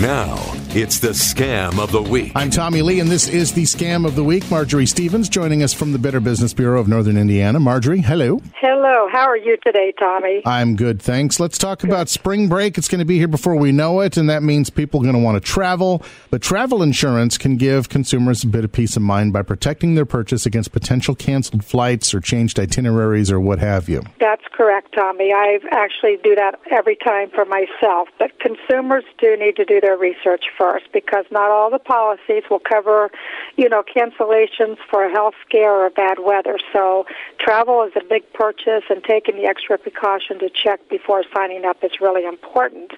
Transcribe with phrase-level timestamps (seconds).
[0.00, 2.32] Now, it's the scam of the week.
[2.34, 4.50] I'm Tommy Lee, and this is the scam of the week.
[4.50, 7.58] Marjorie Stevens joining us from the Better Business Bureau of Northern Indiana.
[7.58, 8.40] Marjorie, hello.
[8.60, 9.08] Hello.
[9.10, 10.42] How are you today, Tommy?
[10.44, 11.40] I'm good, thanks.
[11.40, 12.76] Let's talk about spring break.
[12.76, 15.14] It's going to be here before we know it, and that means people are going
[15.14, 16.02] to want to travel.
[16.30, 20.04] But travel insurance can give consumers a bit of peace of mind by protecting their
[20.04, 24.02] purchase against potential canceled flights or changed itineraries or what have you.
[24.20, 25.32] That's correct, Tommy.
[25.32, 28.08] I actually do that every time for myself.
[28.18, 32.58] But consumers do need to do their research first because not all the policies will
[32.58, 33.10] cover,
[33.56, 36.58] you know, cancellations for health scare or bad weather.
[36.72, 37.06] So
[37.38, 41.82] travel is a big purchase and taking the extra precaution to check before signing up
[41.82, 42.92] is really important.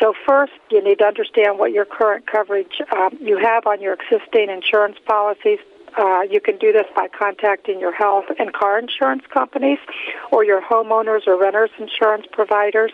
[0.00, 3.94] So first, you need to understand what your current coverage um, you have on your
[3.94, 5.58] existing insurance policies
[5.98, 9.78] uh, you can do this by contacting your health and car insurance companies
[10.30, 12.92] or your homeowners or renters insurance providers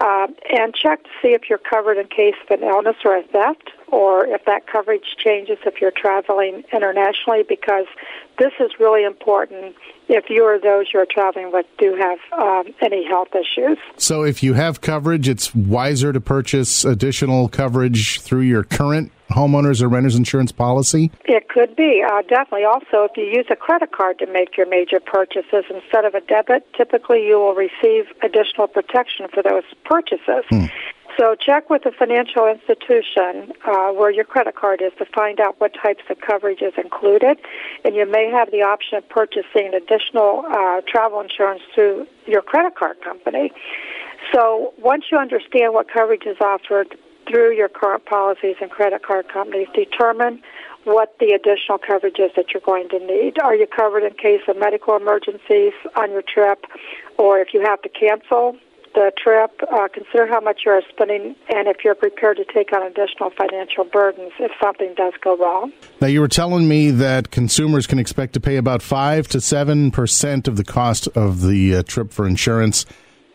[0.00, 3.22] uh, and check to see if you're covered in case of an illness or a
[3.22, 7.86] theft or if that coverage changes if you're traveling internationally because
[8.38, 9.76] this is really important
[10.08, 13.78] if you or those you're traveling with do have um, any health issues.
[13.96, 19.82] So, if you have coverage, it's wiser to purchase additional coverage through your current homeowners
[19.82, 21.10] or renters insurance policy?
[21.24, 22.64] It could be, uh, definitely.
[22.64, 26.20] Also, if you use a credit card to make your major purchases instead of a
[26.20, 30.44] debit, typically you will receive additional protection for those purchases.
[30.48, 30.66] Hmm.
[31.16, 35.60] So check with the financial institution uh, where your credit card is to find out
[35.60, 37.38] what types of coverage is included,
[37.84, 42.74] and you may have the option of purchasing additional uh, travel insurance through your credit
[42.74, 43.52] card company.
[44.32, 46.96] So once you understand what coverage is offered
[47.28, 50.42] through your current policies and credit card companies, determine
[50.84, 53.40] what the additional coverage is that you're going to need.
[53.42, 56.66] Are you covered in case of medical emergencies on your trip,
[57.18, 58.56] or if you have to cancel
[58.94, 62.72] the trip, uh, consider how much you are spending and if you're prepared to take
[62.72, 65.72] on additional financial burdens if something does go wrong.
[66.00, 70.48] Now, you were telling me that consumers can expect to pay about 5 to 7%
[70.48, 72.86] of the cost of the uh, trip for insurance.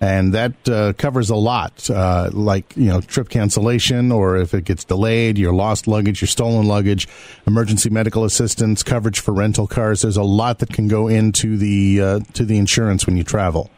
[0.02, 4.64] And that uh, covers a lot, uh, like you know, trip cancellation, or if it
[4.64, 7.08] gets delayed, your lost luggage, your stolen luggage,
[7.46, 10.04] emergency medical assistance, coverage for rental cars.
[10.04, 13.70] There's a lot that can go into the uh, to the insurance when you travel.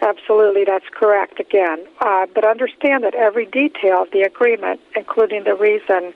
[0.00, 1.86] Absolutely, that's correct again.
[2.00, 6.12] Uh, but understand that every detail of the agreement, including the reason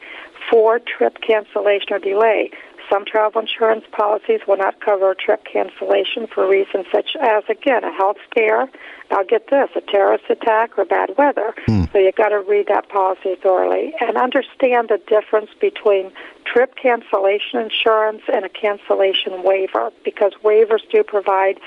[0.50, 2.50] for trip cancellation or delay,
[2.90, 7.92] some travel insurance policies will not cover trip cancellation for reasons such as, again, a
[7.92, 8.68] health scare.
[9.10, 11.54] Now, get this a terrorist attack or bad weather.
[11.66, 11.84] Hmm.
[11.92, 16.12] So you've got to read that policy thoroughly and understand the difference between
[16.44, 21.58] trip cancellation insurance and a cancellation waiver because waivers do provide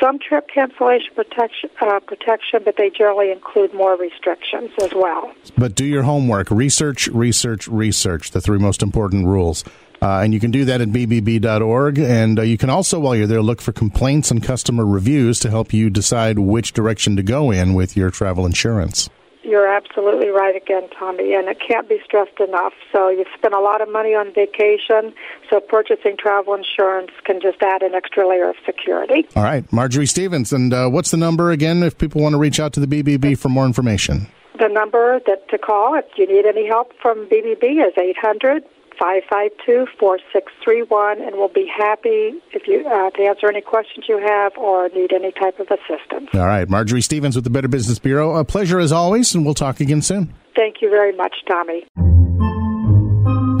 [0.00, 5.32] some trip cancellation protection, uh, protection, but they generally include more restrictions as well.
[5.56, 6.50] But do your homework.
[6.50, 8.32] Research, research, research.
[8.32, 9.64] The three most important rules.
[10.02, 11.98] Uh, and you can do that at bbb.org.
[11.98, 15.50] And uh, you can also, while you're there, look for complaints and customer reviews to
[15.50, 19.08] help you decide which direction to go in with your travel insurance.
[19.44, 22.72] You're absolutely right again, Tommy, and it can't be stressed enough.
[22.92, 25.14] So you've spent a lot of money on vacation,
[25.50, 29.28] so purchasing travel insurance can just add an extra layer of security.
[29.36, 32.58] All right, Marjorie Stevens, and uh, what's the number again if people want to reach
[32.58, 34.26] out to the BBB for more information?
[34.58, 38.64] The number that to call if you need any help from BBB is eight hundred
[39.02, 44.88] 552-4631, and we'll be happy if you uh, to answer any questions you have or
[44.90, 46.28] need any type of assistance.
[46.34, 48.36] All right, Marjorie Stevens with the Better Business Bureau.
[48.36, 50.32] A pleasure as always, and we'll talk again soon.
[50.54, 51.84] Thank you very much, Tommy.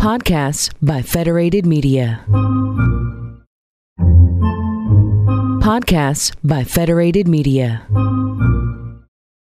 [0.00, 2.24] Podcasts by Federated Media.
[5.62, 7.86] Podcasts by Federated Media.